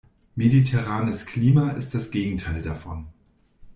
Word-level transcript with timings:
Mediterranes 0.35 1.27
Klima 1.27 1.73
ist 1.73 1.93
das 1.93 2.09
Gegenteil 2.09 2.63
davon. 2.63 3.05